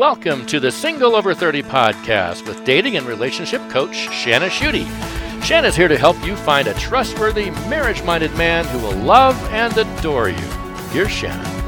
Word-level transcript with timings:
Welcome 0.00 0.46
to 0.46 0.60
the 0.60 0.72
Single 0.72 1.14
Over 1.14 1.34
30 1.34 1.62
podcast 1.64 2.48
with 2.48 2.64
dating 2.64 2.96
and 2.96 3.06
relationship 3.06 3.60
coach 3.68 3.94
Shanna 3.94 4.46
Schutte. 4.46 4.86
Shanna's 5.44 5.76
here 5.76 5.88
to 5.88 5.98
help 5.98 6.16
you 6.24 6.36
find 6.36 6.68
a 6.68 6.74
trustworthy, 6.78 7.50
marriage 7.68 8.02
minded 8.02 8.34
man 8.34 8.64
who 8.68 8.78
will 8.78 8.96
love 8.96 9.36
and 9.52 9.76
adore 9.76 10.30
you. 10.30 10.48
Here's 10.92 11.10
Shanna. 11.10 11.59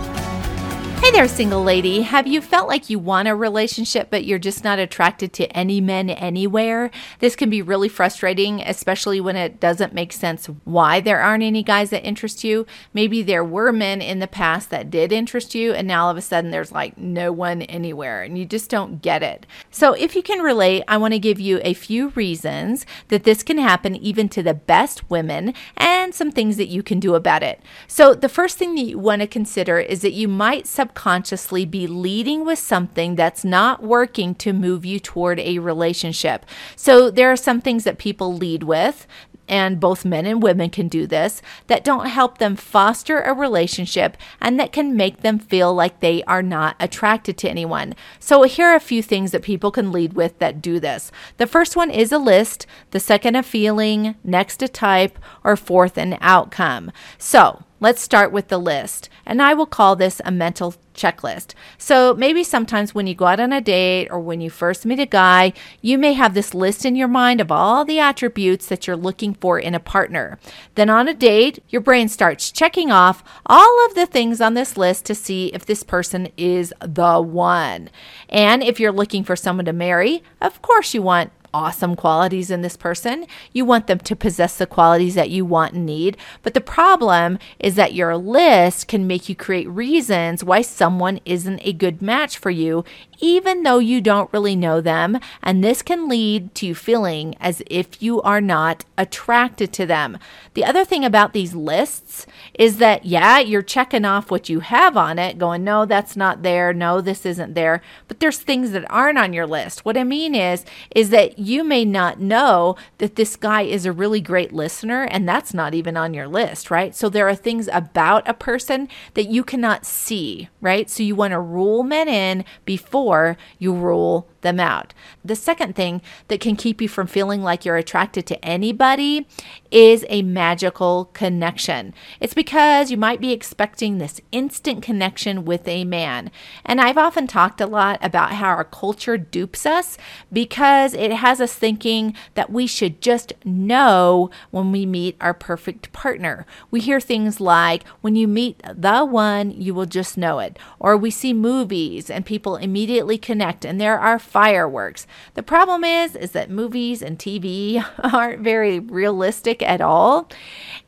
Hey 1.02 1.10
there, 1.10 1.26
single 1.26 1.64
lady. 1.64 2.02
Have 2.02 2.28
you 2.28 2.40
felt 2.40 2.68
like 2.68 2.88
you 2.88 2.96
want 2.96 3.26
a 3.26 3.34
relationship, 3.34 4.06
but 4.08 4.24
you're 4.24 4.38
just 4.38 4.62
not 4.62 4.78
attracted 4.78 5.32
to 5.32 5.46
any 5.48 5.80
men 5.80 6.08
anywhere? 6.08 6.92
This 7.18 7.34
can 7.34 7.50
be 7.50 7.60
really 7.60 7.88
frustrating, 7.88 8.60
especially 8.60 9.20
when 9.20 9.34
it 9.34 9.58
doesn't 9.58 9.92
make 9.92 10.12
sense 10.12 10.46
why 10.62 11.00
there 11.00 11.20
aren't 11.20 11.42
any 11.42 11.64
guys 11.64 11.90
that 11.90 12.06
interest 12.06 12.44
you. 12.44 12.66
Maybe 12.94 13.20
there 13.20 13.42
were 13.42 13.72
men 13.72 14.00
in 14.00 14.20
the 14.20 14.28
past 14.28 14.70
that 14.70 14.92
did 14.92 15.10
interest 15.10 15.56
you, 15.56 15.72
and 15.72 15.88
now 15.88 16.04
all 16.04 16.10
of 16.12 16.16
a 16.16 16.22
sudden 16.22 16.52
there's 16.52 16.70
like 16.70 16.96
no 16.96 17.32
one 17.32 17.62
anywhere, 17.62 18.22
and 18.22 18.38
you 18.38 18.44
just 18.44 18.70
don't 18.70 19.02
get 19.02 19.24
it. 19.24 19.44
So, 19.72 19.94
if 19.94 20.14
you 20.14 20.22
can 20.22 20.38
relate, 20.38 20.84
I 20.86 20.98
want 20.98 21.14
to 21.14 21.18
give 21.18 21.40
you 21.40 21.60
a 21.64 21.74
few 21.74 22.10
reasons 22.10 22.86
that 23.08 23.24
this 23.24 23.42
can 23.42 23.58
happen 23.58 23.96
even 23.96 24.28
to 24.28 24.42
the 24.42 24.54
best 24.54 25.10
women 25.10 25.52
and 25.76 26.01
some 26.10 26.32
things 26.32 26.56
that 26.56 26.66
you 26.66 26.82
can 26.82 26.98
do 26.98 27.14
about 27.14 27.44
it. 27.44 27.60
So, 27.86 28.14
the 28.14 28.28
first 28.28 28.58
thing 28.58 28.74
that 28.74 28.82
you 28.82 28.98
want 28.98 29.20
to 29.20 29.28
consider 29.28 29.78
is 29.78 30.00
that 30.00 30.12
you 30.12 30.26
might 30.26 30.66
subconsciously 30.66 31.64
be 31.66 31.86
leading 31.86 32.44
with 32.44 32.58
something 32.58 33.14
that's 33.14 33.44
not 33.44 33.82
working 33.82 34.34
to 34.36 34.52
move 34.52 34.84
you 34.84 34.98
toward 34.98 35.38
a 35.38 35.58
relationship. 35.58 36.46
So 36.76 37.10
there 37.10 37.30
are 37.30 37.36
some 37.36 37.60
things 37.60 37.84
that 37.84 37.98
people 37.98 38.34
lead 38.34 38.62
with 38.62 39.06
and 39.52 39.78
both 39.78 40.06
men 40.06 40.24
and 40.24 40.42
women 40.42 40.70
can 40.70 40.88
do 40.88 41.06
this, 41.06 41.42
that 41.66 41.84
don't 41.84 42.06
help 42.06 42.38
them 42.38 42.56
foster 42.56 43.20
a 43.20 43.34
relationship 43.34 44.16
and 44.40 44.58
that 44.58 44.72
can 44.72 44.96
make 44.96 45.20
them 45.20 45.38
feel 45.38 45.74
like 45.74 46.00
they 46.00 46.24
are 46.24 46.42
not 46.42 46.74
attracted 46.80 47.36
to 47.36 47.50
anyone. 47.50 47.94
So, 48.18 48.44
here 48.44 48.68
are 48.68 48.74
a 48.74 48.80
few 48.80 49.02
things 49.02 49.30
that 49.32 49.42
people 49.42 49.70
can 49.70 49.92
lead 49.92 50.14
with 50.14 50.38
that 50.38 50.62
do 50.62 50.80
this. 50.80 51.12
The 51.36 51.46
first 51.46 51.76
one 51.76 51.90
is 51.90 52.12
a 52.12 52.18
list, 52.18 52.66
the 52.92 53.00
second, 53.00 53.36
a 53.36 53.42
feeling, 53.42 54.14
next, 54.24 54.62
a 54.62 54.68
type, 54.68 55.18
or 55.44 55.54
fourth, 55.54 55.98
an 55.98 56.16
outcome. 56.22 56.90
So, 57.18 57.64
Let's 57.82 58.00
start 58.00 58.30
with 58.30 58.46
the 58.46 58.58
list, 58.58 59.08
and 59.26 59.42
I 59.42 59.54
will 59.54 59.66
call 59.66 59.96
this 59.96 60.20
a 60.24 60.30
mental 60.30 60.74
checklist. 60.94 61.54
So 61.78 62.14
maybe 62.14 62.44
sometimes 62.44 62.94
when 62.94 63.06
you 63.06 63.14
go 63.14 63.26
out 63.26 63.40
on 63.40 63.52
a 63.52 63.60
date 63.60 64.08
or 64.10 64.20
when 64.20 64.40
you 64.40 64.50
first 64.50 64.84
meet 64.84 65.00
a 65.00 65.06
guy, 65.06 65.52
you 65.80 65.98
may 65.98 66.12
have 66.12 66.34
this 66.34 66.54
list 66.54 66.84
in 66.84 66.96
your 66.96 67.08
mind 67.08 67.40
of 67.40 67.50
all 67.50 67.84
the 67.84 67.98
attributes 67.98 68.66
that 68.66 68.86
you're 68.86 68.96
looking 68.96 69.34
for 69.34 69.58
in 69.58 69.74
a 69.74 69.80
partner. 69.80 70.38
Then 70.74 70.90
on 70.90 71.08
a 71.08 71.14
date, 71.14 71.62
your 71.68 71.80
brain 71.80 72.08
starts 72.08 72.50
checking 72.50 72.90
off 72.90 73.24
all 73.46 73.86
of 73.86 73.94
the 73.94 74.06
things 74.06 74.40
on 74.40 74.54
this 74.54 74.76
list 74.76 75.04
to 75.06 75.14
see 75.14 75.46
if 75.48 75.64
this 75.64 75.82
person 75.82 76.28
is 76.36 76.74
the 76.80 77.20
one. 77.20 77.90
And 78.28 78.62
if 78.62 78.78
you're 78.78 78.92
looking 78.92 79.24
for 79.24 79.36
someone 79.36 79.64
to 79.64 79.72
marry, 79.72 80.22
of 80.40 80.60
course 80.62 80.94
you 80.94 81.02
want 81.02 81.32
awesome 81.54 81.94
qualities 81.94 82.50
in 82.50 82.62
this 82.62 82.76
person. 82.76 83.26
You 83.52 83.64
want 83.64 83.86
them 83.86 83.98
to 83.98 84.16
possess 84.16 84.56
the 84.56 84.66
qualities 84.66 85.14
that 85.14 85.30
you 85.30 85.44
want 85.44 85.74
and 85.74 85.86
need. 85.86 86.16
But 86.42 86.54
the 86.54 86.60
problem 86.60 87.38
is 87.58 87.74
that 87.74 87.94
your 87.94 88.16
list 88.16 88.88
can 88.88 89.06
make 89.06 89.28
you 89.28 89.34
create 89.34 89.68
reasons 89.68 90.44
why 90.44 90.62
someone 90.62 91.20
isn't 91.24 91.60
a 91.62 91.72
good 91.72 92.02
match 92.02 92.38
for 92.38 92.50
you, 92.50 92.84
even 93.20 93.62
though 93.62 93.78
you 93.78 94.00
don't 94.00 94.32
really 94.32 94.56
know 94.56 94.80
them. 94.80 95.18
And 95.42 95.62
this 95.62 95.82
can 95.82 96.08
lead 96.08 96.54
to 96.56 96.66
you 96.66 96.74
feeling 96.74 97.36
as 97.40 97.62
if 97.68 98.02
you 98.02 98.20
are 98.22 98.40
not 98.40 98.84
attracted 98.98 99.72
to 99.74 99.86
them. 99.86 100.18
The 100.54 100.64
other 100.64 100.84
thing 100.84 101.04
about 101.04 101.32
these 101.32 101.54
lists 101.54 102.26
is 102.54 102.78
that, 102.78 103.04
yeah, 103.04 103.38
you're 103.38 103.62
checking 103.62 104.04
off 104.04 104.30
what 104.30 104.48
you 104.48 104.60
have 104.60 104.96
on 104.96 105.18
it, 105.18 105.38
going, 105.38 105.64
no, 105.64 105.86
that's 105.86 106.16
not 106.16 106.42
there. 106.42 106.72
No, 106.72 107.00
this 107.00 107.24
isn't 107.24 107.54
there. 107.54 107.80
But 108.08 108.20
there's 108.20 108.38
things 108.38 108.72
that 108.72 108.90
aren't 108.90 109.18
on 109.18 109.32
your 109.32 109.46
list. 109.46 109.84
What 109.84 109.96
I 109.96 110.04
mean 110.04 110.34
is, 110.34 110.64
is 110.94 111.10
that 111.10 111.38
you 111.46 111.64
may 111.64 111.84
not 111.84 112.20
know 112.20 112.76
that 112.98 113.16
this 113.16 113.36
guy 113.36 113.62
is 113.62 113.86
a 113.86 113.92
really 113.92 114.20
great 114.20 114.52
listener, 114.52 115.04
and 115.04 115.28
that's 115.28 115.52
not 115.54 115.74
even 115.74 115.96
on 115.96 116.14
your 116.14 116.28
list, 116.28 116.70
right? 116.70 116.94
So 116.94 117.08
there 117.08 117.28
are 117.28 117.34
things 117.34 117.68
about 117.72 118.28
a 118.28 118.34
person 118.34 118.88
that 119.14 119.28
you 119.28 119.44
cannot 119.44 119.84
see, 119.84 120.48
right? 120.60 120.88
So 120.88 121.02
you 121.02 121.14
want 121.14 121.32
to 121.32 121.40
rule 121.40 121.82
men 121.82 122.08
in 122.08 122.44
before 122.64 123.36
you 123.58 123.74
rule 123.74 124.28
them 124.42 124.60
out. 124.60 124.92
The 125.24 125.36
second 125.36 125.74
thing 125.74 126.02
that 126.28 126.40
can 126.40 126.56
keep 126.56 126.80
you 126.80 126.88
from 126.88 127.06
feeling 127.06 127.42
like 127.42 127.64
you're 127.64 127.76
attracted 127.76 128.26
to 128.26 128.44
anybody 128.44 129.26
is 129.70 130.04
a 130.08 130.22
magical 130.22 131.06
connection. 131.12 131.94
It's 132.20 132.34
because 132.34 132.90
you 132.90 132.96
might 132.96 133.20
be 133.20 133.32
expecting 133.32 133.98
this 133.98 134.20
instant 134.32 134.82
connection 134.82 135.44
with 135.44 135.66
a 135.66 135.84
man. 135.84 136.30
And 136.64 136.80
I've 136.80 136.98
often 136.98 137.26
talked 137.26 137.60
a 137.60 137.66
lot 137.66 137.98
about 138.02 138.32
how 138.32 138.48
our 138.48 138.64
culture 138.64 139.16
dupes 139.16 139.64
us 139.64 139.96
because 140.32 140.94
it 140.94 141.12
has 141.12 141.31
us 141.40 141.54
thinking 141.54 142.14
that 142.34 142.50
we 142.50 142.66
should 142.66 143.00
just 143.00 143.32
know 143.44 144.30
when 144.50 144.72
we 144.72 144.86
meet 144.86 145.16
our 145.20 145.34
perfect 145.34 145.92
partner. 145.92 146.46
We 146.70 146.80
hear 146.80 147.00
things 147.00 147.40
like, 147.40 147.84
when 148.00 148.16
you 148.16 148.28
meet 148.28 148.60
the 148.64 149.04
one, 149.04 149.50
you 149.50 149.74
will 149.74 149.86
just 149.86 150.18
know 150.18 150.38
it. 150.38 150.58
Or 150.78 150.96
we 150.96 151.10
see 151.10 151.32
movies 151.32 152.10
and 152.10 152.26
people 152.26 152.56
immediately 152.56 153.18
connect, 153.18 153.64
and 153.64 153.80
there 153.80 153.98
are 153.98 154.18
fireworks. 154.18 155.06
The 155.34 155.42
problem 155.42 155.84
is 155.84 156.16
is 156.16 156.32
that 156.32 156.50
movies 156.50 157.02
and 157.02 157.18
TV 157.18 157.84
aren't 158.12 158.40
very 158.40 158.78
realistic 158.78 159.62
at 159.62 159.80
all. 159.80 160.28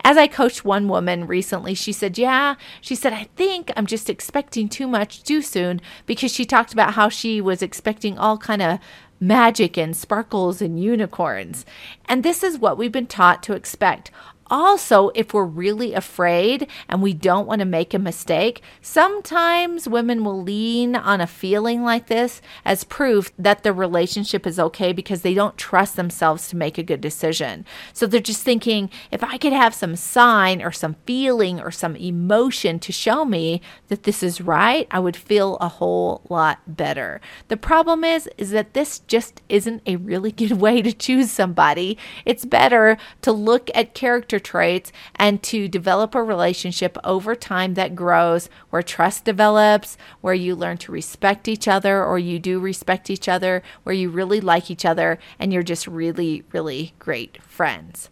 As 0.02 0.16
I 0.16 0.26
coached 0.26 0.64
one 0.64 0.88
woman 0.88 1.26
recently, 1.26 1.74
she 1.74 1.92
said, 1.92 2.18
"Yeah, 2.18 2.56
she 2.80 2.94
said 2.94 3.12
I 3.12 3.28
think 3.36 3.72
I'm 3.76 3.86
just 3.86 4.10
expecting 4.10 4.68
too 4.68 4.86
much 4.86 5.22
too 5.22 5.42
soon 5.42 5.80
because 6.06 6.32
she 6.32 6.44
talked 6.44 6.72
about 6.72 6.94
how 6.94 7.08
she 7.08 7.40
was 7.40 7.62
expecting 7.62 8.18
all 8.18 8.38
kind 8.38 8.62
of 8.62 8.78
magic 9.26 9.78
and 9.78 9.96
sparkles 9.96 10.60
and 10.60 10.82
unicorns. 10.82 11.64
And 12.06 12.22
this 12.22 12.42
is 12.42 12.58
what 12.58 12.76
we've 12.76 12.92
been 12.92 13.06
taught 13.06 13.42
to 13.44 13.54
expect. 13.54 14.10
Also, 14.50 15.10
if 15.14 15.32
we're 15.32 15.44
really 15.44 15.94
afraid 15.94 16.66
and 16.88 17.02
we 17.02 17.14
don't 17.14 17.46
want 17.46 17.60
to 17.60 17.64
make 17.64 17.94
a 17.94 17.98
mistake, 17.98 18.62
sometimes 18.82 19.88
women 19.88 20.24
will 20.24 20.42
lean 20.42 20.94
on 20.94 21.20
a 21.20 21.26
feeling 21.26 21.82
like 21.82 22.06
this 22.08 22.42
as 22.64 22.84
proof 22.84 23.32
that 23.38 23.62
the 23.62 23.72
relationship 23.72 24.46
is 24.46 24.58
okay 24.58 24.92
because 24.92 25.22
they 25.22 25.34
don't 25.34 25.56
trust 25.56 25.96
themselves 25.96 26.48
to 26.48 26.56
make 26.56 26.76
a 26.76 26.82
good 26.82 27.00
decision. 27.00 27.64
So 27.92 28.06
they're 28.06 28.20
just 28.20 28.42
thinking, 28.42 28.90
if 29.10 29.24
I 29.24 29.38
could 29.38 29.52
have 29.52 29.74
some 29.74 29.96
sign 29.96 30.62
or 30.62 30.72
some 30.72 30.96
feeling 31.06 31.60
or 31.60 31.70
some 31.70 31.96
emotion 31.96 32.78
to 32.80 32.92
show 32.92 33.24
me 33.24 33.62
that 33.88 34.02
this 34.02 34.22
is 34.22 34.40
right, 34.40 34.86
I 34.90 34.98
would 34.98 35.16
feel 35.16 35.56
a 35.56 35.68
whole 35.68 36.22
lot 36.28 36.58
better. 36.66 37.20
The 37.48 37.56
problem 37.56 38.04
is 38.04 38.28
is 38.36 38.50
that 38.50 38.74
this 38.74 38.98
just 39.00 39.40
isn't 39.48 39.82
a 39.86 39.96
really 39.96 40.32
good 40.44 40.52
way 40.52 40.82
to 40.82 40.92
choose 40.92 41.30
somebody. 41.30 41.96
It's 42.24 42.44
better 42.44 42.98
to 43.22 43.32
look 43.32 43.70
at 43.74 43.94
character 43.94 44.33
character 44.34 44.50
traits 44.50 44.92
and 45.16 45.42
to 45.42 45.68
develop 45.68 46.14
a 46.14 46.22
relationship 46.22 46.98
over 47.04 47.34
time 47.36 47.74
that 47.74 47.94
grows, 47.94 48.48
where 48.70 48.82
trust 48.82 49.24
develops, 49.24 49.96
where 50.20 50.34
you 50.34 50.56
learn 50.56 50.76
to 50.78 50.92
respect 50.92 51.48
each 51.48 51.68
other 51.68 52.04
or 52.04 52.18
you 52.18 52.38
do 52.38 52.58
respect 52.58 53.10
each 53.10 53.28
other, 53.28 53.62
where 53.84 53.94
you 53.94 54.10
really 54.10 54.40
like 54.40 54.70
each 54.70 54.84
other 54.84 55.18
and 55.38 55.52
you're 55.52 55.62
just 55.62 55.86
really, 55.86 56.42
really 56.52 56.94
great 56.98 57.42
friends. 57.42 58.10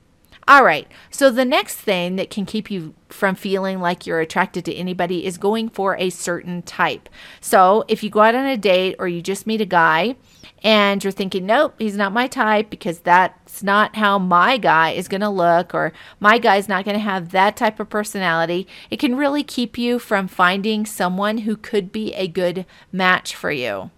All 0.48 0.64
right. 0.64 0.88
So 1.10 1.30
the 1.30 1.44
next 1.44 1.76
thing 1.76 2.16
that 2.16 2.30
can 2.30 2.46
keep 2.46 2.70
you 2.70 2.94
from 3.08 3.36
feeling 3.36 3.80
like 3.80 4.06
you're 4.06 4.20
attracted 4.20 4.64
to 4.64 4.74
anybody 4.74 5.24
is 5.24 5.38
going 5.38 5.68
for 5.68 5.96
a 5.96 6.10
certain 6.10 6.62
type. 6.62 7.08
So 7.40 7.84
if 7.86 8.02
you 8.02 8.10
go 8.10 8.20
out 8.20 8.34
on 8.34 8.46
a 8.46 8.56
date 8.56 8.96
or 8.98 9.06
you 9.06 9.22
just 9.22 9.46
meet 9.46 9.60
a 9.60 9.66
guy 9.66 10.16
and 10.64 11.02
you're 11.02 11.12
thinking, 11.12 11.46
nope, 11.46 11.76
he's 11.78 11.96
not 11.96 12.12
my 12.12 12.26
type 12.26 12.70
because 12.70 13.00
that's 13.00 13.62
not 13.62 13.96
how 13.96 14.18
my 14.18 14.58
guy 14.58 14.90
is 14.90 15.08
going 15.08 15.20
to 15.20 15.28
look, 15.28 15.74
or 15.74 15.92
my 16.20 16.38
guy's 16.38 16.68
not 16.68 16.84
going 16.84 16.96
to 16.96 17.00
have 17.00 17.30
that 17.30 17.56
type 17.56 17.80
of 17.80 17.90
personality, 17.90 18.66
it 18.90 18.98
can 18.98 19.16
really 19.16 19.42
keep 19.42 19.76
you 19.76 19.98
from 19.98 20.28
finding 20.28 20.86
someone 20.86 21.38
who 21.38 21.56
could 21.56 21.90
be 21.90 22.14
a 22.14 22.28
good 22.28 22.64
match 22.92 23.34
for 23.34 23.50
you. 23.50 23.90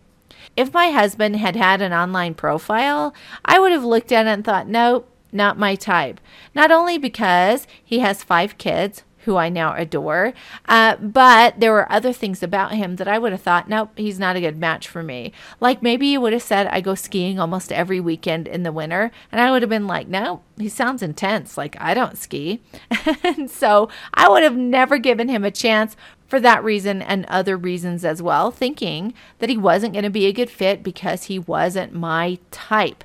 If 0.57 0.73
my 0.73 0.91
husband 0.91 1.37
had 1.37 1.57
had 1.57 1.83
an 1.83 1.93
online 1.93 2.35
profile, 2.35 3.15
I 3.45 3.59
would 3.59 3.73
have 3.73 3.85
looked 3.85 4.13
at 4.13 4.27
it 4.27 4.31
and 4.31 4.45
thought, 4.45 4.69
nope, 4.69 5.11
not 5.35 5.59
my 5.59 5.75
type. 5.75 6.21
Not 6.55 6.71
only 6.71 6.97
because 6.97 7.67
he 7.83 7.99
has 7.99 8.23
five 8.23 8.57
kids, 8.57 9.03
who 9.25 9.37
I 9.37 9.49
now 9.49 9.75
adore. 9.75 10.33
Uh, 10.67 10.97
but 10.97 11.59
there 11.59 11.73
were 11.73 11.91
other 11.91 12.13
things 12.13 12.43
about 12.43 12.73
him 12.73 12.97
that 12.97 13.09
I 13.09 13.19
would 13.19 13.33
have 13.33 13.41
thought, 13.41 13.69
nope, 13.69 13.91
he's 13.97 14.19
not 14.19 14.37
a 14.37 14.41
good 14.41 14.59
match 14.59 14.87
for 14.87 15.03
me. 15.03 15.33
Like 15.61 15.83
maybe 15.83 16.07
you 16.07 16.21
would 16.21 16.33
have 16.33 16.43
said, 16.43 16.67
I 16.69 16.81
go 16.81 16.95
skiing 16.95 17.39
almost 17.39 17.73
every 17.73 18.01
weekend 18.01 18.47
in 18.47 18.63
the 18.63 18.73
winter. 18.73 19.11
And 19.33 19.41
I 19.41 19.51
would 19.51 19.63
have 19.63 19.69
been 19.69 19.87
like, 19.87 20.09
no, 20.09 20.43
he 20.59 20.69
sounds 20.69 21.03
intense. 21.03 21.59
Like 21.59 21.77
I 21.81 21.95
don't 21.95 22.19
ski. 22.19 22.61
and 23.25 23.51
so 23.51 23.89
I 24.13 24.29
would 24.29 24.43
have 24.43 24.57
never 24.57 24.99
given 24.99 25.29
him 25.29 25.45
a 25.45 25.51
chance 25.51 25.97
for 26.29 26.41
that 26.41 26.65
reason 26.65 27.03
and 27.03 27.25
other 27.27 27.57
reasons 27.57 28.05
as 28.05 28.21
well, 28.21 28.51
thinking 28.51 29.15
that 29.39 29.51
he 29.51 29.57
wasn't 29.57 29.93
going 29.93 30.05
to 30.05 30.11
be 30.11 30.27
a 30.27 30.33
good 30.33 30.51
fit 30.51 30.83
because 30.83 31.25
he 31.25 31.39
wasn't 31.39 31.95
my 31.95 32.39
type. 32.51 33.05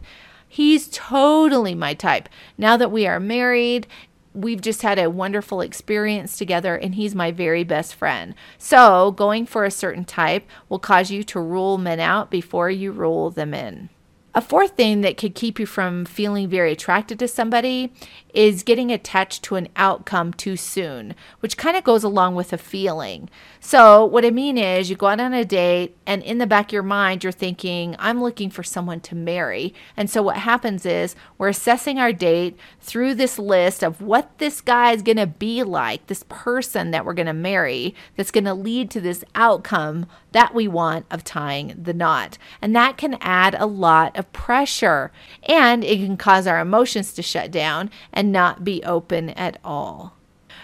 He's 0.51 0.89
totally 0.91 1.75
my 1.75 1.93
type. 1.93 2.27
Now 2.57 2.75
that 2.75 2.91
we 2.91 3.05
are 3.05 3.19
married, 3.19 3.85
we've 4.33 4.61
just 4.61 4.81
had 4.81 4.97
a 4.97 5.09
wonderful 5.09 5.61
experience 5.61 6.37
together 6.37 6.75
and 6.75 6.95
he's 6.95 7.13
my 7.13 7.31
very 7.31 7.63
best 7.63 7.93
friend. 7.93 8.33
So, 8.57 9.11
going 9.11 9.45
for 9.45 9.63
a 9.63 9.71
certain 9.71 10.05
type 10.05 10.47
will 10.67 10.79
cause 10.79 11.11
you 11.11 11.23
to 11.25 11.39
rule 11.39 11.77
men 11.77 11.99
out 11.99 12.31
before 12.31 12.71
you 12.71 12.91
rule 12.91 13.29
them 13.29 13.53
in. 13.53 13.89
A 14.35 14.41
fourth 14.41 14.77
thing 14.77 15.01
that 15.01 15.17
could 15.17 15.33
keep 15.33 15.57
you 15.59 15.65
from 15.65 16.05
feeling 16.05 16.47
very 16.47 16.71
attracted 16.71 17.17
to 17.17 17.27
somebody 17.27 17.91
is 18.31 18.61
getting 18.61 18.91
attached 18.91 19.41
to 19.43 19.55
an 19.55 19.67
outcome 19.75 20.33
too 20.33 20.55
soon, 20.55 21.15
which 21.39 21.57
kind 21.57 21.75
of 21.75 21.83
goes 21.83 22.03
along 22.03 22.35
with 22.35 22.53
a 22.53 22.57
feeling. 22.59 23.27
So, 23.59 24.05
what 24.05 24.23
I 24.23 24.29
mean 24.29 24.57
is, 24.57 24.89
you 24.89 24.95
go 24.95 25.07
out 25.07 25.19
on 25.19 25.33
a 25.33 25.43
date, 25.43 25.97
and 26.05 26.21
in 26.21 26.37
the 26.37 26.45
back 26.45 26.67
of 26.67 26.73
your 26.73 26.83
mind, 26.83 27.23
you're 27.23 27.31
thinking, 27.31 27.95
I'm 27.97 28.21
looking 28.21 28.51
for 28.51 28.61
someone 28.63 28.99
to 29.01 29.15
marry. 29.15 29.73
And 29.97 30.09
so, 30.09 30.21
what 30.21 30.37
happens 30.37 30.85
is, 30.85 31.15
we're 31.37 31.49
assessing 31.49 31.97
our 31.97 32.13
date 32.13 32.57
through 32.79 33.15
this 33.15 33.39
list 33.39 33.83
of 33.83 33.99
what 33.99 34.37
this 34.37 34.61
guy 34.61 34.91
is 34.91 35.01
going 35.01 35.17
to 35.17 35.27
be 35.27 35.63
like, 35.63 36.05
this 36.05 36.23
person 36.29 36.91
that 36.91 37.03
we're 37.03 37.15
going 37.15 37.25
to 37.25 37.33
marry, 37.33 37.95
that's 38.15 38.31
going 38.31 38.45
to 38.45 38.53
lead 38.53 38.91
to 38.91 39.01
this 39.01 39.23
outcome 39.33 40.05
that 40.31 40.53
we 40.53 40.67
want 40.67 41.07
of 41.09 41.23
tying 41.23 41.73
the 41.81 41.93
knot. 41.93 42.37
And 42.61 42.75
that 42.75 42.97
can 42.97 43.17
add 43.19 43.55
a 43.55 43.65
lot 43.65 44.15
of 44.19 44.31
pressure 44.33 45.11
and 45.43 45.83
it 45.83 45.97
can 45.97 46.17
cause 46.17 46.45
our 46.45 46.59
emotions 46.59 47.13
to 47.13 47.23
shut 47.23 47.49
down 47.49 47.89
and 48.13 48.31
not 48.31 48.63
be 48.63 48.83
open 48.83 49.29
at 49.31 49.57
all. 49.63 50.13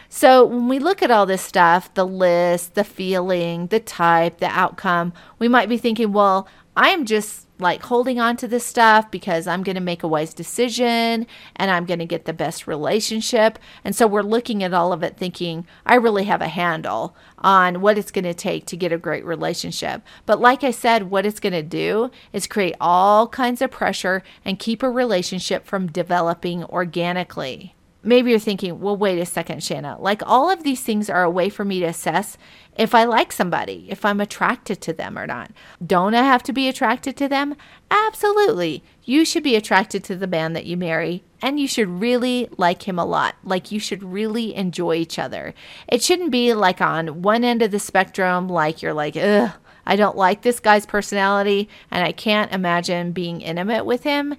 So, 0.09 0.45
when 0.45 0.67
we 0.67 0.79
look 0.79 1.01
at 1.01 1.11
all 1.11 1.25
this 1.25 1.41
stuff 1.41 1.93
the 1.93 2.05
list, 2.05 2.75
the 2.75 2.83
feeling, 2.83 3.67
the 3.67 3.79
type, 3.79 4.37
the 4.37 4.47
outcome 4.47 5.13
we 5.39 5.47
might 5.47 5.69
be 5.69 5.77
thinking, 5.77 6.13
well, 6.13 6.47
I 6.75 6.89
am 6.89 7.05
just 7.05 7.44
like 7.59 7.83
holding 7.83 8.19
on 8.19 8.35
to 8.37 8.47
this 8.47 8.65
stuff 8.65 9.09
because 9.09 9.47
I'm 9.47 9.63
going 9.63 9.75
to 9.75 9.81
make 9.81 10.03
a 10.03 10.07
wise 10.07 10.33
decision 10.33 11.25
and 11.55 11.71
I'm 11.71 11.85
going 11.85 11.99
to 11.99 12.05
get 12.05 12.25
the 12.25 12.33
best 12.33 12.67
relationship. 12.67 13.59
And 13.83 13.95
so 13.95 14.07
we're 14.07 14.21
looking 14.21 14.63
at 14.63 14.73
all 14.73 14.91
of 14.91 15.03
it 15.03 15.17
thinking, 15.17 15.65
I 15.85 15.95
really 15.95 16.25
have 16.25 16.41
a 16.41 16.47
handle 16.47 17.15
on 17.37 17.81
what 17.81 17.97
it's 17.97 18.11
going 18.11 18.25
to 18.25 18.33
take 18.33 18.65
to 18.67 18.77
get 18.77 18.91
a 18.91 18.97
great 18.97 19.25
relationship. 19.25 20.01
But 20.25 20.41
like 20.41 20.63
I 20.63 20.71
said, 20.71 21.09
what 21.09 21.25
it's 21.25 21.39
going 21.39 21.53
to 21.53 21.63
do 21.63 22.11
is 22.33 22.47
create 22.47 22.75
all 22.81 23.27
kinds 23.27 23.61
of 23.61 23.71
pressure 23.71 24.23
and 24.43 24.59
keep 24.59 24.83
a 24.83 24.89
relationship 24.89 25.65
from 25.65 25.87
developing 25.87 26.63
organically 26.65 27.74
maybe 28.05 28.29
you're 28.29 28.39
thinking, 28.39 28.79
well, 28.79 28.95
wait 28.95 29.19
a 29.19 29.25
second, 29.25 29.63
Shanna. 29.63 29.97
Like 29.99 30.21
all 30.25 30.49
of 30.49 30.63
these 30.63 30.81
things 30.81 31.09
are 31.09 31.23
a 31.23 31.29
way 31.29 31.49
for 31.49 31.65
me 31.65 31.79
to 31.81 31.87
assess 31.87 32.37
if 32.77 32.93
I 32.93 33.05
like 33.05 33.31
somebody, 33.31 33.87
if 33.89 34.05
I'm 34.05 34.21
attracted 34.21 34.81
to 34.81 34.93
them 34.93 35.17
or 35.17 35.25
not. 35.25 35.51
Don't 35.85 36.13
I 36.13 36.23
have 36.23 36.43
to 36.43 36.53
be 36.53 36.67
attracted 36.67 37.17
to 37.17 37.27
them? 37.27 37.55
Absolutely. 37.89 38.83
You 39.03 39.25
should 39.25 39.43
be 39.43 39.55
attracted 39.55 40.03
to 40.05 40.15
the 40.15 40.27
man 40.27 40.53
that 40.53 40.65
you 40.65 40.77
marry, 40.77 41.23
and 41.41 41.59
you 41.59 41.67
should 41.67 41.87
really 41.87 42.49
like 42.57 42.87
him 42.87 42.99
a 42.99 43.05
lot. 43.05 43.35
Like 43.43 43.71
you 43.71 43.79
should 43.79 44.03
really 44.03 44.55
enjoy 44.55 44.95
each 44.95 45.17
other. 45.19 45.53
It 45.87 46.03
shouldn't 46.03 46.31
be 46.31 46.53
like 46.53 46.81
on 46.81 47.21
one 47.21 47.43
end 47.43 47.61
of 47.61 47.71
the 47.71 47.79
spectrum, 47.79 48.49
like 48.49 48.81
you're 48.81 48.93
like, 48.93 49.15
ugh. 49.15 49.51
I 49.85 49.95
don't 49.95 50.17
like 50.17 50.41
this 50.41 50.59
guy's 50.59 50.85
personality 50.85 51.69
and 51.91 52.03
I 52.03 52.11
can't 52.11 52.51
imagine 52.51 53.11
being 53.11 53.41
intimate 53.41 53.85
with 53.85 54.03
him. 54.03 54.35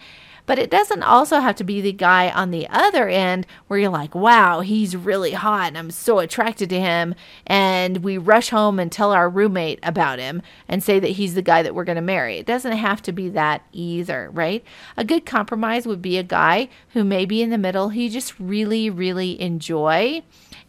But 0.47 0.61
it 0.61 0.71
doesn't 0.71 1.03
also 1.03 1.41
have 1.41 1.57
to 1.57 1.65
be 1.65 1.81
the 1.81 1.93
guy 1.93 2.31
on 2.31 2.51
the 2.51 2.69
other 2.71 3.09
end 3.09 3.47
where 3.67 3.81
you're 3.81 3.91
like, 3.91 4.15
wow, 4.15 4.61
he's 4.61 4.97
really 4.97 5.33
hot 5.33 5.69
and 5.69 5.79
I'm 5.79 5.91
so 5.91 6.21
attracted 6.21 6.71
to 6.71 6.81
him. 6.81 7.15
And 7.47 7.99
we 7.99 8.17
rush 8.17 8.51
home 8.51 8.79
and 8.79 8.91
tell 8.91 9.13
our 9.13 9.29
roommate 9.29 9.81
about 9.83 10.21
him 10.21 10.43
and 10.69 10.83
say 10.83 11.01
that 11.01 11.09
he's 11.09 11.35
the 11.35 11.43
guy 11.43 11.63
that 11.63 11.75
we're 11.75 11.85
going 11.85 11.97
to 11.97 12.03
marry. 12.03 12.39
It 12.39 12.47
doesn't 12.47 12.77
have 12.77 13.03
to 13.03 13.13
be 13.13 13.29
that 13.31 13.63
either, 13.73 14.31
right? 14.33 14.65
A 14.97 15.05
good 15.05 15.27
compromise 15.27 15.87
would 15.87 16.01
be 16.01 16.17
a 16.17 16.23
guy 16.23 16.69
who 16.91 17.03
may 17.05 17.27
be 17.27 17.43
in 17.43 17.51
the 17.51 17.59
middle, 17.59 17.89
he 17.89 18.09
just 18.09 18.39
really, 18.39 18.89
really 18.89 19.41
enjoy. 19.41 20.23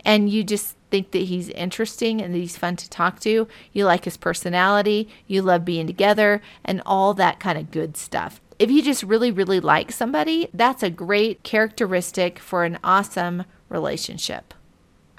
And 0.03 0.29
you 0.29 0.43
just 0.43 0.75
think 0.89 1.11
that 1.11 1.19
he's 1.19 1.49
interesting 1.49 2.21
and 2.21 2.33
that 2.33 2.39
he's 2.39 2.57
fun 2.57 2.77
to 2.77 2.89
talk 2.89 3.19
to. 3.19 3.47
You 3.73 3.85
like 3.85 4.05
his 4.05 4.17
personality, 4.17 5.09
you 5.27 5.41
love 5.41 5.65
being 5.65 5.85
together, 5.85 6.41
and 6.63 6.81
all 6.85 7.13
that 7.15 7.39
kind 7.39 7.57
of 7.57 7.71
good 7.71 7.97
stuff 7.97 8.39
if 8.59 8.71
you 8.71 8.81
just 8.81 9.03
really, 9.03 9.31
really 9.31 9.59
like 9.59 9.91
somebody, 9.91 10.49
that's 10.53 10.83
a 10.83 10.89
great 10.89 11.43
characteristic 11.43 12.39
for 12.39 12.63
an 12.63 12.79
awesome 12.83 13.43
relationship. 13.69 14.53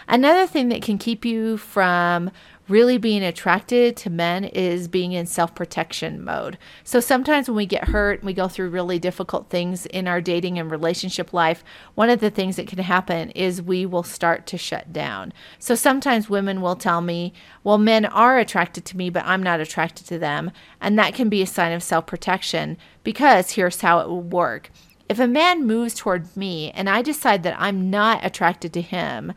Another 0.09 0.47
thing 0.47 0.71
that 0.71 0.83
can 0.83 0.99
keep 0.99 1.25
you 1.25 1.59
from 1.59 2.31
really 2.69 2.99
being 2.99 3.23
attracted 3.23 3.97
to 3.97 4.11
men 4.11 4.45
is 4.45 4.89
being 4.89 5.13
in 5.13 5.27
self 5.27 5.55
protection 5.55 6.23
mode. 6.23 6.59
So 6.85 7.01
sometimes 7.01 7.49
when 7.49 7.57
we 7.57 7.67
get 7.67 7.89
hurt 7.89 8.21
and 8.21 8.27
we 8.27 8.33
go 8.33 8.49
through 8.49 8.71
really 8.71 8.99
difficult 8.99 9.49
things 9.49 9.87
in 9.87 10.07
our 10.07 10.21
dating 10.21 10.59
and 10.59 10.71
relationship 10.71 11.33
life, 11.33 11.65
one 11.95 12.11
of 12.11 12.21
the 12.21 12.31
things 12.31 12.57
that 12.57 12.69
can 12.69 12.79
happen 12.79 13.31
is 13.31 13.63
we 13.63 13.87
will 13.87 14.03
start 14.03 14.47
to 14.49 14.59
shut 14.59 14.93
down. 14.93 15.33
So 15.59 15.75
sometimes 15.75 16.31
women 16.31 16.61
will 16.61 16.77
tell 16.77 17.01
me, 17.01 17.33
well, 17.65 17.79
men 17.79 18.05
are 18.05 18.39
attracted 18.39 18.85
to 18.87 18.97
me, 18.97 19.11
but 19.11 19.25
I'm 19.25 19.43
not 19.43 19.61
attracted 19.61 20.07
to 20.09 20.19
them. 20.19 20.51
And 20.81 20.99
that 20.99 21.15
can 21.15 21.29
be 21.29 21.43
a 21.43 21.47
sign 21.47 21.73
of 21.73 21.83
self 21.83 22.07
protection 22.07 22.77
because 23.03 23.53
here's 23.53 23.81
how 23.81 24.01
it 24.01 24.09
will 24.09 24.23
work. 24.23 24.71
If 25.09 25.19
a 25.19 25.27
man 25.27 25.67
moves 25.67 25.95
toward 25.95 26.37
me 26.37 26.71
and 26.73 26.89
I 26.89 27.01
decide 27.01 27.43
that 27.43 27.57
I'm 27.59 27.89
not 27.89 28.25
attracted 28.25 28.75
to 28.75 28.83
him, 28.83 29.33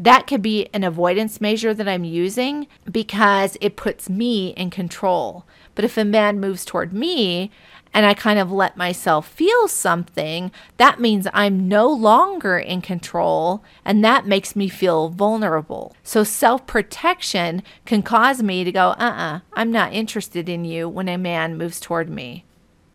that 0.00 0.26
could 0.26 0.40
be 0.40 0.66
an 0.72 0.82
avoidance 0.82 1.42
measure 1.42 1.74
that 1.74 1.86
I'm 1.86 2.04
using 2.04 2.66
because 2.90 3.58
it 3.60 3.76
puts 3.76 4.08
me 4.08 4.48
in 4.56 4.70
control. 4.70 5.44
But 5.74 5.84
if 5.84 5.98
a 5.98 6.06
man 6.06 6.40
moves 6.40 6.64
toward 6.64 6.94
me 6.94 7.50
and 7.92 8.06
I 8.06 8.14
kind 8.14 8.38
of 8.38 8.50
let 8.50 8.78
myself 8.78 9.28
feel 9.28 9.68
something, 9.68 10.52
that 10.78 11.00
means 11.00 11.26
I'm 11.34 11.68
no 11.68 11.86
longer 11.86 12.58
in 12.58 12.80
control 12.80 13.62
and 13.84 14.02
that 14.02 14.26
makes 14.26 14.56
me 14.56 14.70
feel 14.70 15.10
vulnerable. 15.10 15.94
So 16.02 16.24
self 16.24 16.66
protection 16.66 17.62
can 17.84 18.02
cause 18.02 18.42
me 18.42 18.64
to 18.64 18.72
go, 18.72 18.88
uh 18.90 18.96
uh-uh, 18.98 19.34
uh, 19.36 19.40
i 19.52 19.60
am 19.60 19.70
not 19.70 19.92
interested 19.92 20.48
in 20.48 20.64
you 20.64 20.88
when 20.88 21.10
a 21.10 21.18
man 21.18 21.58
moves 21.58 21.78
toward 21.78 22.08
me. 22.08 22.46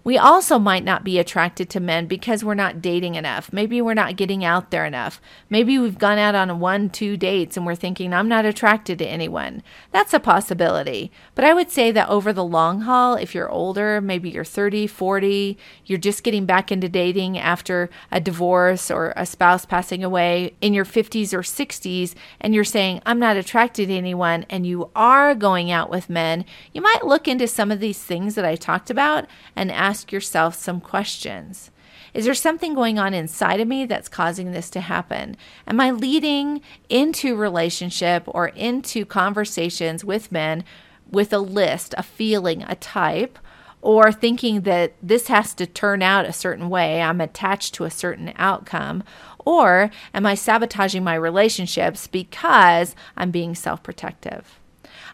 We 0.06 0.20
also 0.20 0.60
might 0.60 0.84
not 0.84 1.04
be 1.04 1.18
attracted 1.18 1.68
to 1.72 1.80
men 1.80 2.06
because 2.06 2.44
we're 2.44 2.54
not 2.54 2.80
dating 2.80 3.16
enough. 3.16 3.52
Maybe 3.52 3.82
we're 3.82 3.96
not 3.96 4.16
getting 4.16 4.46
out 4.46 4.70
there 4.70 4.86
enough. 4.86 5.20
Maybe 5.50 5.80
we've 5.80 5.98
gone 5.98 6.20
out 6.20 6.36
on 6.36 6.60
one, 6.60 6.92
two 6.92 7.18
dates 7.18 7.58
and 7.58 7.66
we're 7.66 7.74
thinking, 7.74 8.14
I'm 8.14 8.28
not 8.28 8.46
attracted 8.46 9.00
to 9.00 9.08
anyone. 9.08 9.64
That's 9.92 10.14
a 10.14 10.20
possibility. 10.20 11.12
But 11.34 11.44
I 11.44 11.56
would 11.56 11.72
say 11.72 11.90
that 11.90 12.08
over 12.08 12.32
the 12.32 12.44
long 12.44 12.82
haul, 12.82 13.16
if 13.16 13.34
you're 13.34 13.50
older, 13.50 14.00
maybe 14.00 14.30
you're 14.30 14.44
30, 14.44 14.86
40, 14.86 15.58
you're 15.86 15.98
just 15.98 16.22
getting 16.22 16.46
back 16.46 16.72
into 16.72 16.88
dating 16.88 17.40
after 17.40 17.90
a 18.12 18.22
divorce 18.22 18.92
or 18.92 19.12
a 19.16 19.26
spouse 19.26 19.66
passing 19.66 20.04
away 20.04 20.54
in 20.62 20.76
your 20.76 20.86
50s 20.86 21.34
or 21.34 21.42
60s, 21.42 22.14
and 22.40 22.54
you're 22.54 22.64
saying, 22.64 23.02
I'm 23.08 23.18
not 23.18 23.38
attracted 23.38 23.88
to 23.88 23.96
anyone, 23.96 24.46
and 24.52 24.68
you 24.68 24.92
are 24.96 25.34
going 25.34 25.72
out 25.72 25.90
with 25.90 26.12
men, 26.12 26.46
you 26.74 26.82
might 26.82 27.08
look 27.08 27.28
into 27.28 27.48
some 27.48 27.72
of 27.72 27.80
these 27.80 28.04
things 28.04 28.36
that 28.36 28.46
I 28.46 28.56
talked 28.56 28.92
about 28.92 29.26
and 29.56 29.72
ask 29.72 29.95
ask 29.96 30.12
yourself 30.12 30.56
some 30.56 30.82
questions. 30.82 31.72
Is 32.14 32.26
there 32.26 32.34
something 32.34 32.74
going 32.74 33.00
on 33.00 33.14
inside 33.14 33.62
of 33.62 33.68
me 33.70 33.86
that's 33.86 34.10
causing 34.10 34.52
this 34.52 34.70
to 34.72 34.82
happen? 34.82 35.38
Am 35.66 35.80
I 35.80 35.92
leading 35.92 36.60
into 36.90 37.34
relationship 37.38 38.24
or 38.28 38.50
into 38.50 39.06
conversations 39.06 40.04
with 40.04 40.34
men 40.34 40.66
with 41.10 41.32
a 41.32 41.38
list, 41.38 41.96
a 41.98 42.04
feeling, 42.04 42.64
a 42.64 42.76
type, 42.76 43.40
or 43.82 44.12
thinking 44.12 44.62
that 44.62 44.96
this 45.02 45.28
has 45.28 45.54
to 45.54 45.66
turn 45.66 46.02
out 46.02 46.26
a 46.26 46.34
certain 46.34 46.68
way? 46.68 47.02
I'm 47.02 47.22
attached 47.22 47.74
to 47.76 47.86
a 47.86 47.90
certain 47.90 48.34
outcome. 48.36 49.02
Or 49.46 49.92
am 50.14 50.26
I 50.26 50.36
sabotaging 50.36 51.06
my 51.06 51.16
relationships 51.16 52.08
because 52.08 52.98
I'm 53.16 53.32
being 53.32 53.56
self 53.56 53.82
protective? 53.82 54.60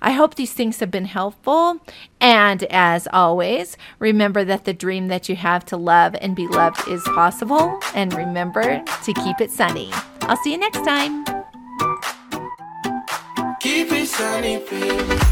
I 0.01 0.11
hope 0.11 0.35
these 0.35 0.53
things 0.53 0.79
have 0.79 0.91
been 0.91 1.05
helpful. 1.05 1.79
And 2.19 2.63
as 2.65 3.07
always, 3.13 3.77
remember 3.99 4.43
that 4.43 4.65
the 4.65 4.73
dream 4.73 5.07
that 5.09 5.29
you 5.29 5.35
have 5.35 5.65
to 5.65 5.77
love 5.77 6.15
and 6.21 6.35
be 6.35 6.47
loved 6.47 6.87
is 6.87 7.03
possible. 7.15 7.79
And 7.93 8.13
remember 8.13 8.83
to 9.03 9.13
keep 9.13 9.39
it 9.39 9.51
sunny. 9.51 9.91
I'll 10.21 10.37
see 10.37 10.51
you 10.51 10.57
next 10.57 10.83
time. 10.83 11.25
Keep 13.59 13.91
it 13.91 14.07
sunny, 14.07 14.57
baby. 14.69 15.31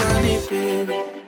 sunny, 0.00 0.38
baby. 0.48 0.94
Oh. 0.94 1.19